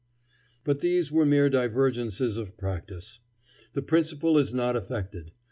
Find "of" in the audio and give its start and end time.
2.35-2.57